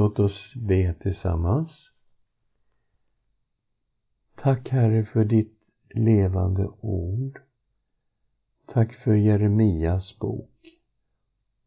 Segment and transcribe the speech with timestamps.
[0.00, 1.90] Låt oss be tillsammans.
[4.36, 5.58] Tack Herre för ditt
[5.94, 7.40] levande ord.
[8.66, 10.78] Tack för Jeremias bok.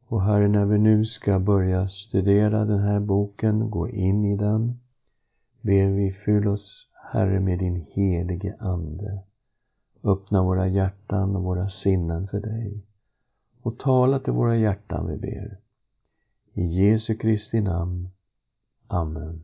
[0.08, 4.80] Och Herre, när vi nu ska börja studera den här boken, gå in i den,
[5.62, 9.24] ber vi fyll oss, Herre, med din helige Ande.
[10.04, 12.84] Öppna våra hjärtan och våra sinnen för dig.
[13.62, 15.58] Och tala till våra hjärtan, vi ber.
[16.54, 18.10] I Jesu Kristi namn.
[18.88, 19.44] Amen.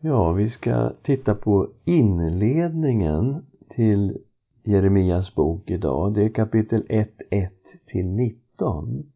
[0.00, 4.18] Ja, vi ska titta på inledningen till
[4.62, 6.14] Jeremias bok idag.
[6.14, 7.52] Det är kapitel 1, 1
[7.86, 9.12] till 19.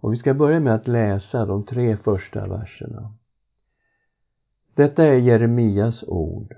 [0.00, 3.12] Och vi ska börja med att läsa de tre första verserna.
[4.74, 6.54] Detta är Jeremias ord.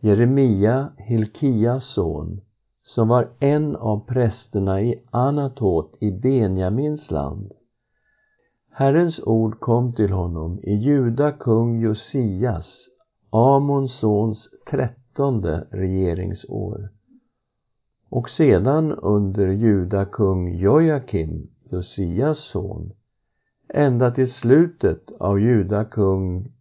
[0.00, 2.40] Jeremia, Hilkias son,
[2.82, 7.52] som var en av prästerna i Anatot i Benjamins land.
[8.78, 12.88] Herrens ord kom till honom i Juda kung Josias,
[13.30, 16.88] Amons sons trettonde regeringsår
[18.10, 22.92] och sedan under Juda kung Jojakim, Josias son,
[23.68, 26.52] ända till slutet av Juda kung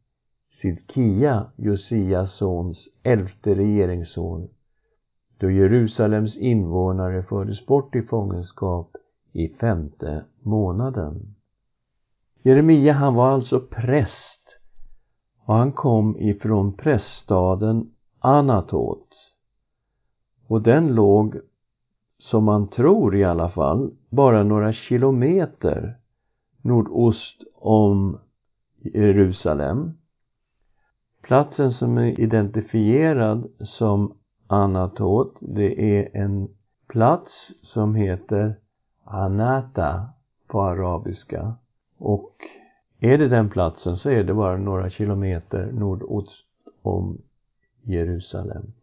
[0.52, 4.47] Sidkia, Josias sons elfte regeringsår,
[5.38, 8.92] då Jerusalems invånare fördes bort i fångenskap
[9.34, 11.34] i femte månaden.
[12.46, 14.60] Jeremia han var alltså präst
[15.46, 19.08] och han kom ifrån präststaden Anatot
[20.48, 21.36] och den låg,
[22.18, 25.98] som man tror i alla fall, bara några kilometer
[26.62, 28.20] nordost om
[28.78, 29.94] Jerusalem.
[31.22, 36.48] Platsen som är identifierad som Anatot, det är en
[36.88, 38.56] plats som heter
[39.04, 40.09] Anata
[40.48, 41.56] på arabiska.
[41.98, 42.36] Och
[43.00, 46.46] är det den platsen så är det bara några kilometer nordost
[46.82, 47.18] om
[47.84, 48.74] Jerusalem.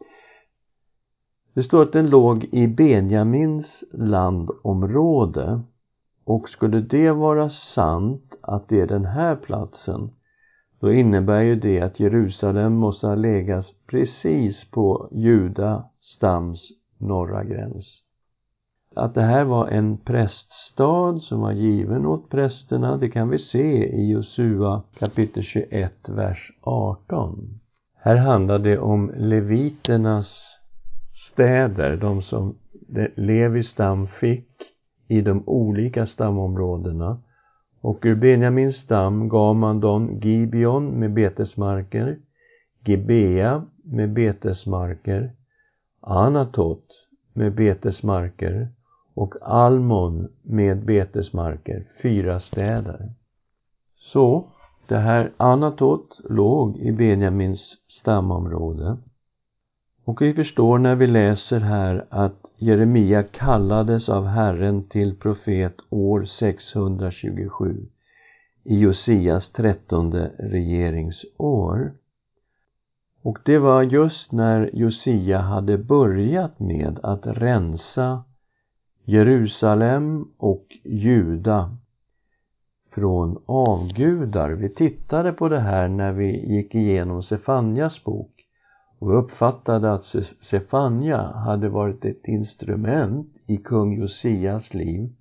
[1.55, 5.63] Det står att den låg i Benjamins landområde
[6.25, 10.11] och skulle det vara sant att det är den här platsen
[10.81, 18.03] då innebär ju det att Jerusalem måste ha legat precis på Juda stams norra gräns.
[18.95, 23.87] Att det här var en präststad som var given åt prästerna, det kan vi se
[23.87, 27.61] i Josua kapitel 21, vers 18.
[27.97, 30.59] Här handlar det om leviternas
[31.15, 32.59] städer, de som
[33.15, 34.49] Levi stam fick
[35.09, 37.23] i de olika stamområdena.
[37.81, 42.19] Och ur Benjamins stam gav man dem Gibeon med betesmarker,
[42.85, 45.33] Gibea med betesmarker,
[46.01, 46.85] Anatot
[47.33, 48.69] med betesmarker
[49.15, 53.13] och Almon med betesmarker, fyra städer.
[53.99, 54.45] Så,
[54.89, 58.97] det här Anatot låg i Benjamins stamområde.
[60.05, 66.25] Och vi förstår när vi läser här att Jeremia kallades av Herren till profet år
[66.25, 67.87] 627
[68.65, 71.93] i Josias trettonde regeringsår.
[73.23, 78.25] Och det var just när Josia hade börjat med att rensa
[79.05, 81.77] Jerusalem och Juda
[82.91, 84.51] från avgudar.
[84.51, 88.33] Vi tittade på det här när vi gick igenom Sefanjas bok
[88.99, 90.05] och uppfattade att
[90.51, 95.13] Sefanja hade varit ett instrument i kung Josias liv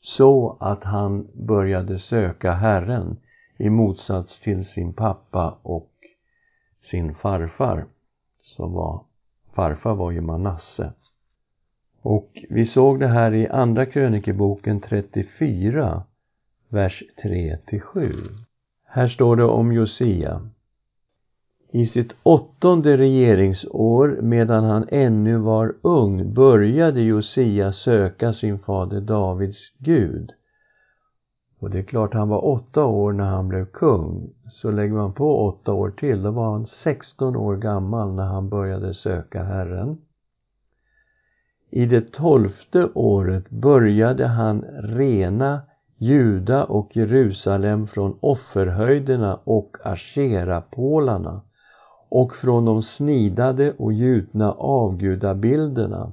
[0.00, 3.16] så att han började söka Herren
[3.58, 5.92] i motsats till sin pappa och
[6.82, 7.86] sin farfar
[8.40, 9.04] som var
[9.54, 10.92] farfar var ju Manasse
[12.06, 16.02] och vi såg det här i Andra krönikeboken 34
[16.68, 18.12] vers 3-7.
[18.84, 20.48] här står det om Josia
[21.70, 29.72] i sitt åttonde regeringsår, medan han ännu var ung, började Josia söka sin fader Davids
[29.78, 30.32] Gud.
[31.58, 34.30] Och det är klart, han var åtta år när han blev kung.
[34.50, 38.48] Så lägger man på åtta år till, då var han 16 år gammal när han
[38.48, 39.98] började söka Herren.
[41.70, 45.60] I det tolfte året började han rena
[45.98, 51.40] Juda och Jerusalem från offerhöjderna och asherapålarna
[52.08, 56.12] och från de snidade och gjutna avgudabilderna.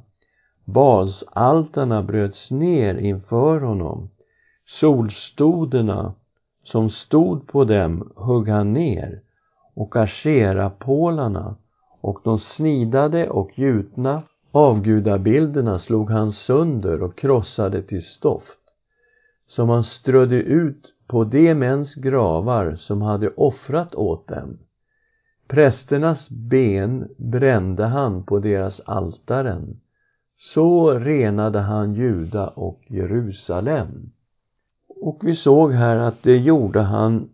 [0.66, 4.10] Balsaltarna bröts ner inför honom.
[4.66, 6.14] Solstoderna
[6.64, 9.22] som stod på dem högg han ner
[9.76, 11.56] och asherapålarna
[12.02, 14.22] och de snidade och gjutna
[14.56, 18.60] avgudabilderna slog han sönder och krossade till stoft
[19.48, 24.58] som han strödde ut på de mäns gravar som hade offrat åt dem.
[25.48, 29.80] Prästernas ben brände han på deras altaren.
[30.38, 34.12] Så renade han Juda och Jerusalem.
[34.88, 37.30] Och vi såg här att det gjorde han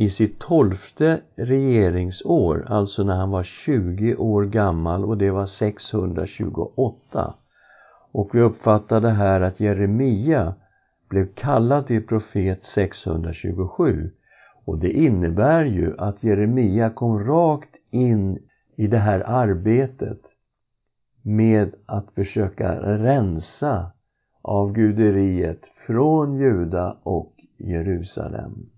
[0.00, 7.34] i sitt tolfte regeringsår, alltså när han var 20 år gammal och det var 628.
[8.12, 10.54] Och vi uppfattade här att Jeremia
[11.08, 14.10] blev kallad till profet 627.
[14.64, 18.38] Och det innebär ju att Jeremia kom rakt in
[18.76, 20.20] i det här arbetet
[21.22, 23.92] med att försöka rensa
[24.42, 28.77] avguderiet från Juda och Jerusalem.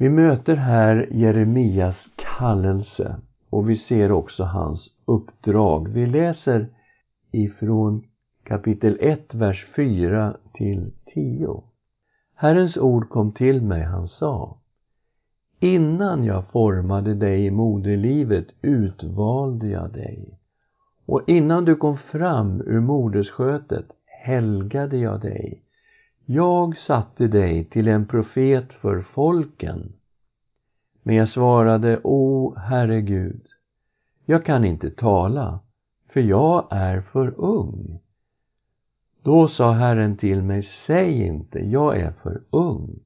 [0.00, 3.16] Vi möter här Jeremias kallelse
[3.50, 5.88] och vi ser också hans uppdrag.
[5.88, 6.68] Vi läser
[7.32, 8.04] ifrån
[8.42, 11.62] kapitel 1, vers 4 till 10.
[12.34, 14.58] Herrens ord kom till mig, han sa
[15.60, 20.38] Innan jag formade dig i moderlivet utvalde jag dig
[21.06, 25.62] och innan du kom fram ur moderskötet helgade jag dig.
[26.30, 29.92] Jag satte dig till en profet för folken.
[31.02, 33.42] Men jag svarade, O Herre Gud,
[34.24, 35.60] jag kan inte tala,
[36.08, 38.00] för jag är för ung.
[39.22, 42.98] Då sa Herren till mig, säg inte, jag är för ung,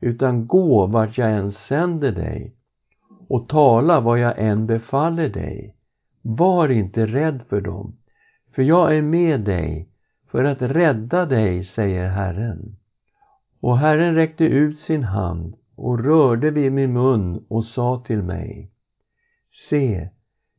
[0.00, 2.54] utan gå vart jag än sänder dig
[3.28, 5.74] och tala vad jag än befaller dig.
[6.22, 7.96] Var inte rädd för dem,
[8.54, 9.88] för jag är med dig
[10.30, 12.76] för att rädda dig, säger Herren.
[13.60, 18.70] Och Herren räckte ut sin hand och rörde vid min mun och sa till mig
[19.68, 20.08] Se,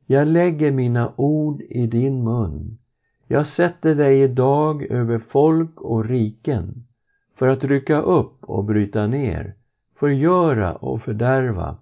[0.06, 2.78] jag lägger mina ord i din mun.
[3.28, 6.88] Jag sätter dig idag över folk och riken
[7.36, 9.56] för att rycka upp och bryta ner,
[10.00, 11.78] förgöra och fördärva,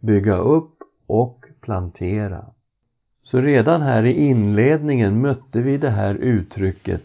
[0.00, 0.74] bygga upp
[1.06, 2.44] och plantera.
[3.22, 7.02] Så redan här i inledningen mötte vi det här uttrycket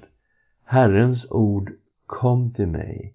[0.70, 1.72] Herrens ord
[2.06, 3.14] kom till mig.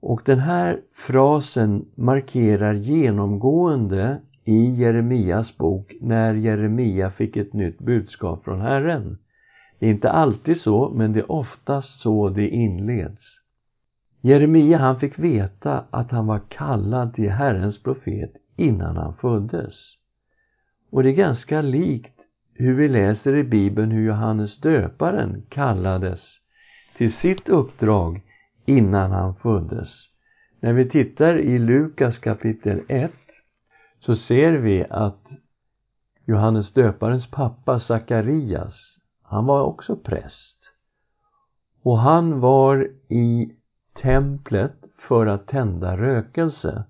[0.00, 8.44] Och den här frasen markerar genomgående i Jeremias bok när Jeremia fick ett nytt budskap
[8.44, 9.18] från Herren.
[9.78, 13.40] Det är inte alltid så, men det är oftast så det inleds.
[14.20, 19.74] Jeremia han fick veta att han var kallad till Herrens profet innan han föddes.
[20.90, 22.16] Och det är ganska likt
[22.54, 26.39] hur vi läser i Bibeln hur Johannes döparen kallades
[27.00, 28.22] till sitt uppdrag
[28.64, 29.88] innan han föddes.
[30.60, 33.12] När vi tittar i Lukas kapitel 1
[34.00, 35.28] så ser vi att
[36.24, 40.58] Johannes döparens pappa Sakarias, han var också präst.
[41.82, 43.52] Och han var i
[44.02, 44.76] templet
[45.08, 46.84] för att tända rökelse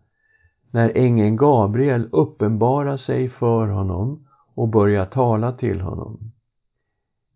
[0.70, 6.32] när ängeln Gabriel uppenbarar sig för honom och börjar tala till honom.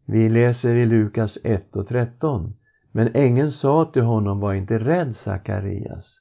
[0.04, 2.54] Vi läser i Lukas 1 och 13
[2.96, 6.20] men ängeln sa till honom, var inte rädd Sakarias.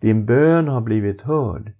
[0.00, 1.72] Din bön har blivit hörd.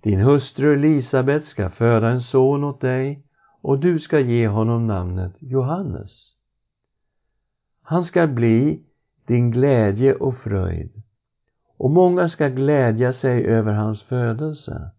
[0.00, 3.22] Din hustru Elisabet ska föda en son åt dig
[3.60, 6.34] och du ska ge honom namnet Johannes.
[7.82, 8.82] Han ska bli
[9.26, 11.02] din glädje och fröjd
[11.76, 14.90] och många ska glädja sig över hans födelse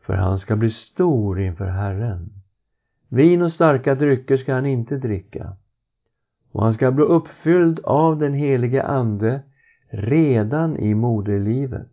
[0.00, 2.32] för han ska bli stor inför Herren.
[3.08, 5.56] Vin och starka drycker ska han inte dricka
[6.52, 9.40] och han ska bli uppfylld av den helige Ande
[9.90, 11.88] redan i moderlivet.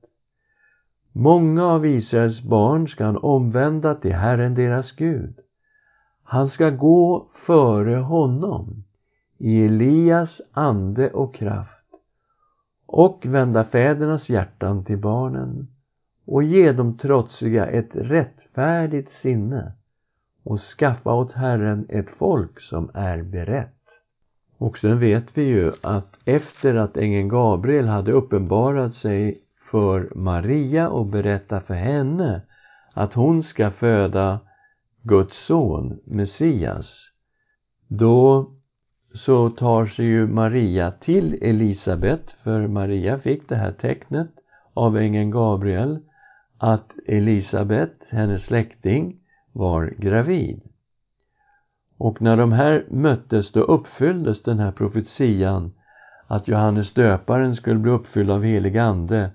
[1.11, 5.39] Många av Israels barn ska han omvända till Herren deras Gud.
[6.23, 8.83] Han ska gå före honom
[9.37, 11.85] i Elias ande och kraft
[12.85, 15.67] och vända fädernas hjärtan till barnen
[16.25, 19.73] och ge dem trotsiga ett rättfärdigt sinne
[20.43, 23.74] och skaffa åt Herren ett folk som är berett.
[24.57, 29.37] Och sen vet vi ju att efter att ängeln Gabriel hade uppenbarat sig
[29.71, 32.41] för Maria och berättat för henne
[32.93, 34.39] att hon ska föda
[35.01, 37.11] Guds son, Messias,
[37.87, 38.51] då
[39.13, 44.31] så tar sig ju Maria till Elisabet, för Maria fick det här tecknet
[44.73, 45.99] av ängeln Gabriel
[46.57, 49.19] att Elisabet, hennes släkting,
[49.51, 50.61] var gravid.
[51.97, 55.71] Och när de här möttes då uppfylldes den här profetian
[56.27, 59.31] att Johannes döparen skulle bli uppfylld av helig ande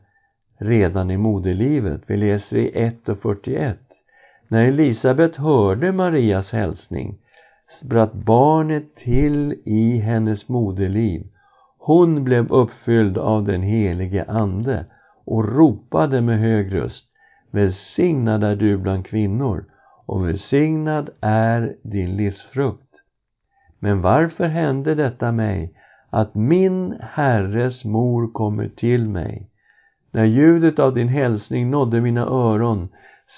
[0.58, 2.02] redan i moderlivet.
[2.06, 3.78] Vi läser i 1 och 41.
[4.48, 7.18] När Elisabet hörde Marias hälsning
[7.80, 11.26] spratt barnet till i hennes moderliv.
[11.78, 14.84] Hon blev uppfylld av den helige Ande
[15.24, 17.06] och ropade med hög röst
[17.50, 19.64] Välsignad är du bland kvinnor
[20.10, 22.94] och välsignad är din livsfrukt.
[23.78, 25.74] Men varför hände detta mig,
[26.10, 29.50] att min Herres mor kommer till mig?
[30.10, 32.88] När ljudet av din hälsning nådde mina öron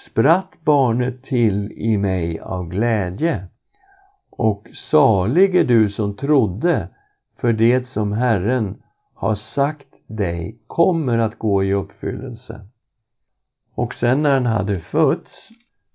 [0.05, 3.47] spratt barnet till i mig av glädje.
[4.29, 6.87] Och salig är du som trodde,
[7.41, 8.81] för det som Herren
[9.13, 12.61] har sagt dig kommer att gå i uppfyllelse.
[13.75, 15.49] Och sen när han hade fötts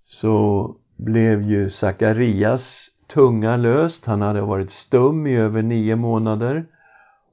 [0.09, 4.07] så blev ju Sakarias tunga löst.
[4.07, 6.67] Han hade varit stum i över nio månader.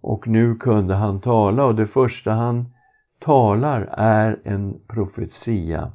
[0.02, 1.66] Och nu kunde han tala.
[1.66, 2.66] Och det första han
[3.20, 5.92] talar är en profetia.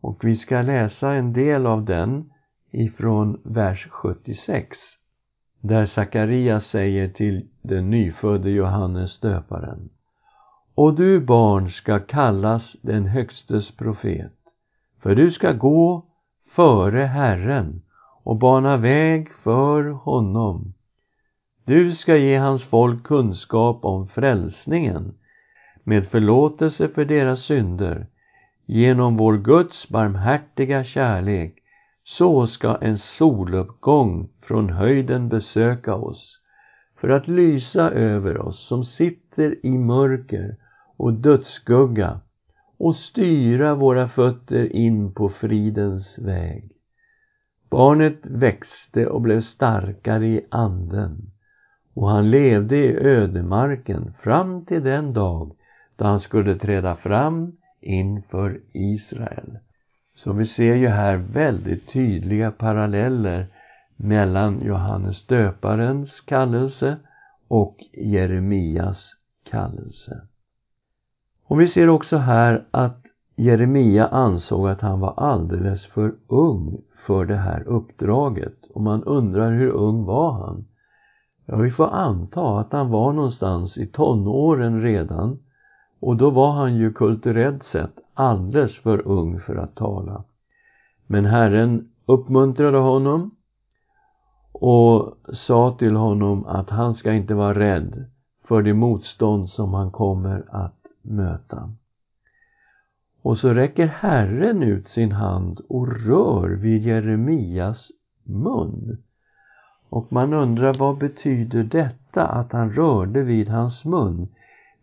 [0.00, 2.30] Och vi ska läsa en del av den
[2.70, 4.78] ifrån vers 76
[5.60, 9.88] där Sakarias säger till den nyfödde Johannes döparen.
[10.74, 14.43] Och du barn ska kallas den högstes profet
[15.04, 16.04] för du ska gå
[16.54, 17.82] före Herren
[18.22, 20.74] och bana väg för honom.
[21.64, 25.14] Du ska ge hans folk kunskap om frälsningen
[25.82, 28.06] med förlåtelse för deras synder
[28.66, 31.54] genom vår Guds barmhärtiga kärlek
[32.04, 36.38] så ska en soluppgång från höjden besöka oss
[37.00, 40.56] för att lysa över oss som sitter i mörker
[40.96, 42.20] och dödsskugga
[42.84, 46.72] och styra våra fötter in på fridens väg.
[47.70, 51.30] Barnet växte och blev starkare i anden
[51.94, 55.52] och han levde i ödemarken fram till den dag
[55.96, 59.58] då han skulle träda fram inför Israel.
[60.14, 63.46] Så vi ser ju här väldigt tydliga paralleller
[63.96, 66.96] mellan Johannes döparens kallelse
[67.48, 69.12] och Jeremias
[69.50, 70.28] kallelse.
[71.46, 73.00] Och vi ser också här att
[73.36, 79.52] Jeremia ansåg att han var alldeles för ung för det här uppdraget och man undrar
[79.52, 80.64] hur ung var han?
[81.46, 85.38] Ja, vi får anta att han var någonstans i tonåren redan
[86.00, 90.24] och då var han ju kulturellt sett alldeles för ung för att tala.
[91.06, 93.30] Men Herren uppmuntrade honom
[94.52, 98.04] och sa till honom att han ska inte vara rädd
[98.44, 101.70] för det motstånd som han kommer att möta.
[103.22, 107.90] Och så räcker Herren ut sin hand och rör vid Jeremias
[108.22, 109.02] mun.
[109.88, 114.28] Och man undrar vad betyder detta att han rörde vid hans mun?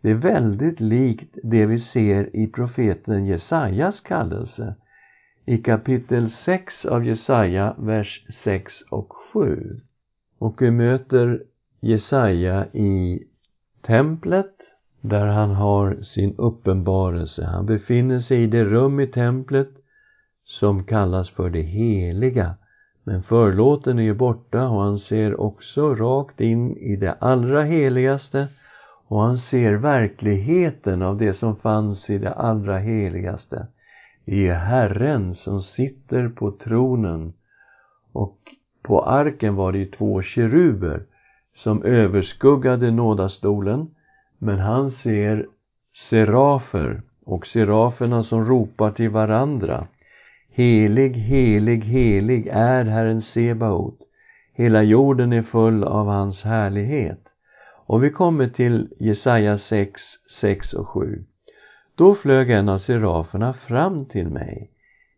[0.01, 4.75] Det är väldigt likt det vi ser i profeten Jesajas kallelse
[5.45, 9.79] i kapitel 6 av Jesaja, vers 6 och 7.
[10.37, 11.43] Och vi möter
[11.79, 13.23] Jesaja i
[13.81, 14.55] templet
[15.01, 17.45] där han har sin uppenbarelse.
[17.45, 19.69] Han befinner sig i det rum i templet
[20.45, 22.55] som kallas för det heliga.
[23.03, 28.47] Men förlåten är ju borta och han ser också rakt in i det allra heligaste
[29.07, 33.67] och han ser verkligheten av det som fanns i det allra heligaste.
[34.25, 37.33] Det är Herren som sitter på tronen
[38.11, 38.37] och
[38.81, 41.03] på arken var det ju två keruber
[41.55, 43.87] som överskuggade nådastolen
[44.43, 45.47] men han ser
[46.09, 49.87] serafer och seraferna som ropar till varandra.
[50.49, 53.99] Helig, helig, helig är Herren Sebaot.
[54.53, 57.19] Hela jorden är full av hans härlighet.
[57.85, 60.01] Och vi kommer till Jesaja 6,
[60.39, 61.23] 6 och 7.
[61.95, 64.71] Då flög en av seraferna fram till mig.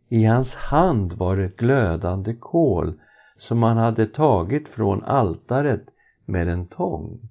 [0.09, 2.93] I hans hand var ett glödande kol
[3.37, 5.83] som han hade tagit från altaret
[6.25, 7.29] med en tång.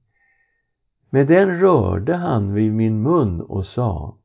[1.15, 4.17] Med den rörde han vid min mun och sa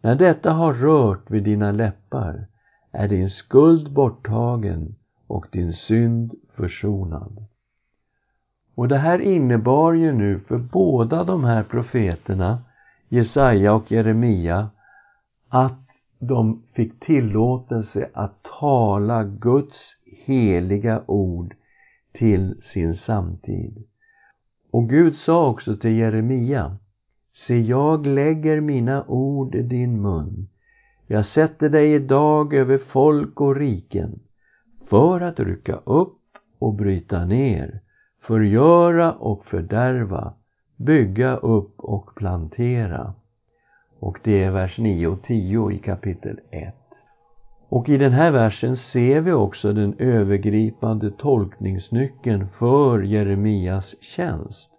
[0.00, 2.46] När detta har rört vid dina läppar
[2.92, 4.94] är din skuld borttagen
[5.26, 7.46] och din synd försonad.
[8.74, 12.62] Och det här innebar ju nu för båda de här profeterna,
[13.08, 14.70] Jesaja och Jeremia,
[15.48, 15.88] att
[16.18, 21.54] de fick tillåtelse att tala Guds heliga ord
[22.12, 23.86] till sin samtid.
[24.74, 26.76] Och Gud sa också till Jeremia,
[27.34, 30.48] Se, jag lägger mina ord i din mun.
[31.06, 34.20] Jag sätter dig idag över folk och riken
[34.86, 36.18] för att rycka upp
[36.58, 37.80] och bryta ner,
[38.20, 40.34] förgöra och fördärva,
[40.76, 43.14] bygga upp och plantera.
[43.98, 46.83] Och det är vers 9 och 10 i kapitel 1.
[47.74, 54.70] Och i den här versen ser vi också den övergripande tolkningsnyckeln för Jeremias tjänst.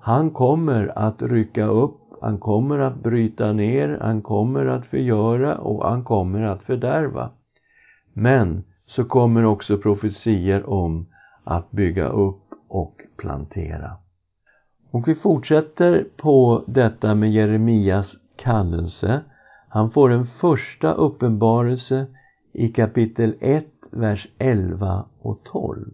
[0.00, 5.88] Han kommer att rycka upp han kommer att bryta ner, han kommer att förgöra och
[5.88, 7.30] han kommer att fördärva.
[8.12, 11.06] Men så kommer också profetier om
[11.44, 13.90] att bygga upp och plantera.
[14.90, 19.20] Och vi fortsätter på detta med Jeremias kallelse.
[19.72, 22.06] Han får en första uppenbarelse
[22.52, 25.90] i kapitel 1, vers 11 och 12.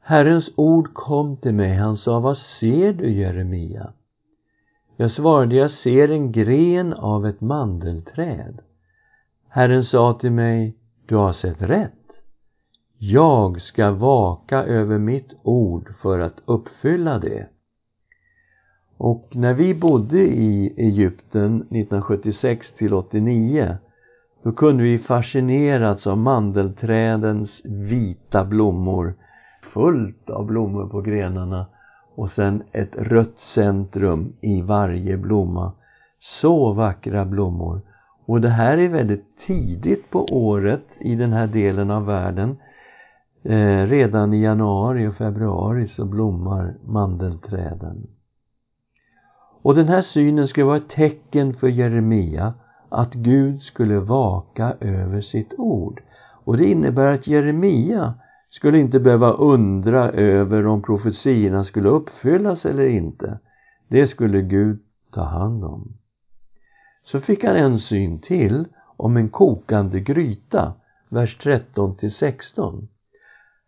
[0.00, 3.92] Herrens ord kom till mig, han sa, vad ser du Jeremia?
[4.96, 8.60] Jag svarade, jag ser en gren av ett mandelträd.
[9.48, 12.22] Herren sa till mig, du har sett rätt.
[12.98, 17.48] Jag ska vaka över mitt ord för att uppfylla det.
[19.04, 23.76] Och när vi bodde i Egypten 1976 till 89
[24.42, 29.14] då kunde vi fascinerats av mandelträdens vita blommor
[29.62, 31.66] fullt av blommor på grenarna
[32.14, 35.72] och sen ett rött centrum i varje blomma.
[36.20, 37.80] Så vackra blommor.
[38.26, 42.56] Och det här är väldigt tidigt på året i den här delen av världen.
[43.42, 48.06] Eh, redan i januari och februari så blommar mandelträden.
[49.62, 52.54] Och den här synen skulle vara ett tecken för Jeremia
[52.88, 56.02] att Gud skulle vaka över sitt ord.
[56.44, 58.14] Och det innebär att Jeremia
[58.50, 63.38] skulle inte behöva undra över om profetierna skulle uppfyllas eller inte.
[63.88, 64.78] Det skulle Gud
[65.10, 65.92] ta hand om.
[67.04, 68.64] Så fick han en syn till
[68.96, 70.72] om en kokande gryta,
[71.08, 72.88] vers 13 till 16.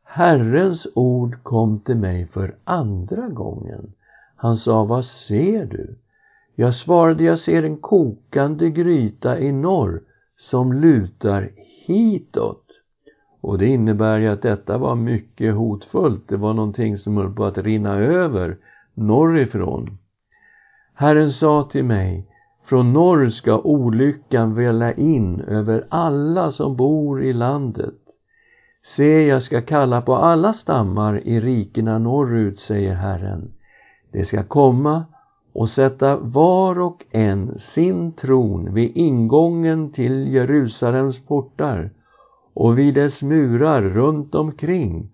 [0.02, 3.92] Herrens ord kom till mig för andra gången.
[4.44, 5.98] Han sa, vad ser du?
[6.54, 10.02] Jag svarade, jag ser en kokande gryta i norr
[10.36, 11.50] som lutar
[11.86, 12.64] hitåt.
[13.40, 16.28] Och det innebär ju att detta var mycket hotfullt.
[16.28, 18.56] Det var någonting som höll på att rinna över
[18.94, 19.98] norrifrån.
[20.94, 22.26] Herren sa till mig,
[22.64, 27.94] från norr ska olyckan välla in över alla som bor i landet.
[28.96, 33.52] Se, jag ska kalla på alla stammar i rikena norrut, säger Herren.
[34.14, 35.05] Det ska komma
[35.53, 41.90] och sätta var och en sin tron vid ingången till Jerusalems portar
[42.55, 45.09] och vid dess murar runt omkring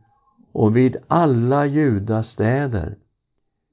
[0.53, 2.97] och vid alla judastäder.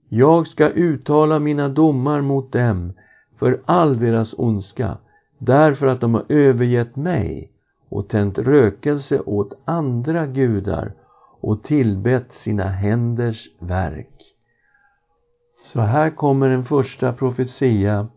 [0.09, 2.93] Jag ska uttala mina domar mot dem
[3.39, 4.97] för all deras ondska,
[5.37, 7.51] därför att de har övergett mig
[7.89, 10.93] och tänt rökelse åt andra gudar
[11.41, 14.36] och tillbett sina händers verk.
[15.73, 18.07] Så här kommer en första profetia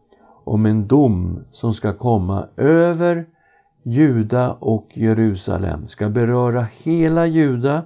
[0.44, 3.26] om en dom som ska komma över
[3.82, 7.82] Juda och Jerusalem, ska beröra hela Juda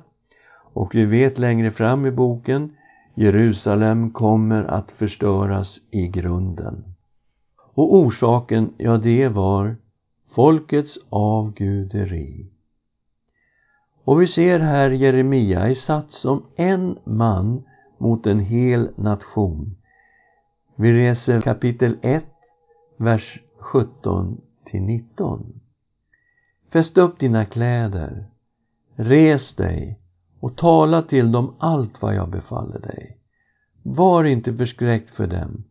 [0.72, 2.76] och vi vet längre fram i boken
[3.14, 6.84] Jerusalem kommer att förstöras i grunden.
[7.74, 9.76] Och orsaken, ja det var
[10.34, 12.46] folkets avguderi.
[14.04, 17.62] Och vi ser här Jeremia är satt som en man
[18.04, 19.76] mot en hel nation.
[20.76, 22.24] Vi reser kapitel 1,
[22.96, 25.60] vers 17 till 19.
[26.72, 28.24] Fäst upp dina kläder,
[28.96, 29.98] res dig
[30.40, 33.18] och tala till dem allt vad jag befaller dig.
[33.82, 35.64] Var inte förskräckt för dem,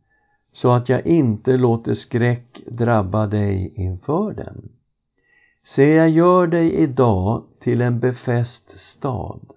[0.54, 4.70] så att jag inte låter skräck drabba dig inför dem.
[5.66, 9.54] Se, jag gör dig idag till en befäst stad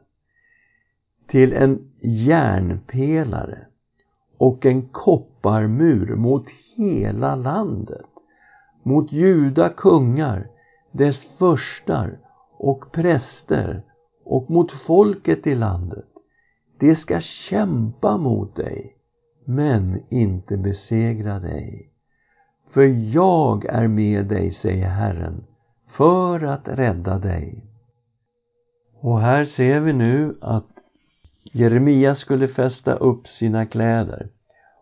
[1.29, 3.67] till en järnpelare
[4.39, 8.07] och en kopparmur mot hela landet,
[8.83, 10.49] mot juda kungar,
[10.93, 12.19] dess förstar
[12.59, 13.83] och präster
[14.25, 16.07] och mot folket i landet.
[16.79, 18.97] De ska kämpa mot dig,
[19.45, 21.91] men inte besegra dig.
[22.69, 25.45] För jag är med dig, säger Herren,
[25.89, 27.65] för att rädda dig.
[29.01, 30.76] Och här ser vi nu att
[31.53, 34.29] Jeremia skulle fästa upp sina kläder.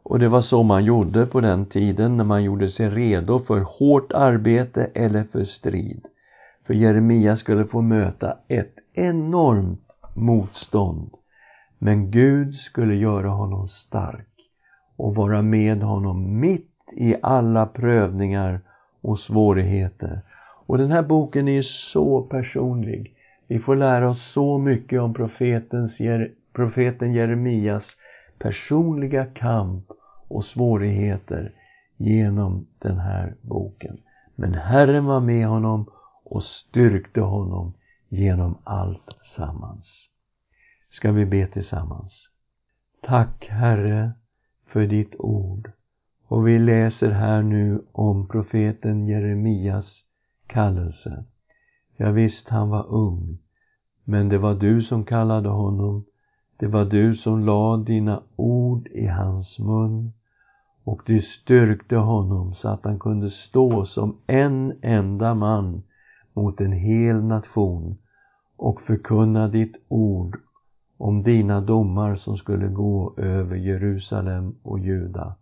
[0.02, 3.60] Och det var så man gjorde på den tiden när man gjorde sig redo för
[3.60, 6.06] hårt arbete eller för strid.
[6.66, 11.10] För Jeremia skulle få möta ett enormt motstånd.
[11.78, 14.28] Men Gud skulle göra honom stark
[14.96, 18.60] och vara med honom mitt i alla prövningar
[19.00, 20.20] och svårigheter.
[20.66, 23.14] Och den här boken är så personlig.
[23.48, 26.00] Vi får lära oss så mycket om profetens
[26.54, 27.96] profeten Jeremias
[28.38, 29.84] personliga kamp
[30.28, 31.52] och svårigheter
[31.96, 34.00] genom den här boken.
[34.34, 35.90] Men Herren var med honom
[36.24, 37.72] och styrkte honom
[38.08, 40.08] genom allt sammans.
[40.90, 42.28] Ska vi be tillsammans?
[43.02, 44.12] Tack Herre
[44.66, 45.70] för ditt ord
[46.28, 50.04] Och vi läser här nu om profeten Jeremias
[50.46, 51.24] kallelse.
[51.96, 53.38] Ja, visst, han var ung,
[54.04, 56.04] men det var du som kallade honom.
[56.56, 60.12] Det var du som lade dina ord i hans mun
[60.84, 65.82] och du styrkte honom så att han kunde stå som en enda man
[66.32, 67.98] mot en hel nation
[68.56, 70.36] och förkunna ditt ord
[70.98, 75.34] om dina domar som skulle gå över Jerusalem och Juda.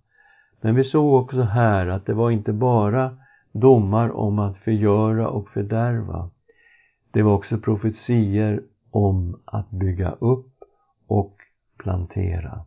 [0.61, 3.16] Men vi såg också här att det var inte bara
[3.53, 6.31] domar om att förgöra och fördärva.
[7.11, 10.52] Det var också profetier om att bygga upp
[11.12, 11.37] och
[11.79, 12.64] plantera.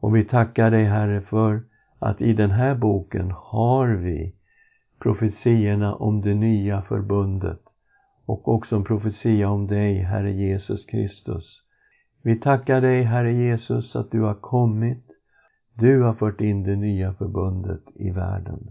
[0.00, 1.62] Och vi tackar dig Herre för
[1.98, 4.34] att i den här boken har vi
[4.98, 7.60] profetierna om det nya förbundet
[8.26, 11.62] och också en profetia om dig, Herre Jesus Kristus.
[12.22, 15.06] Vi tackar dig, Herre Jesus, att du har kommit.
[15.74, 18.70] Du har fört in det nya förbundet i världen.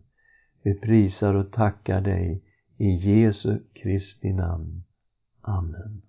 [0.64, 2.44] Vi prisar och tackar dig
[2.78, 4.84] i Jesu Kristi namn.
[5.42, 6.09] Amen.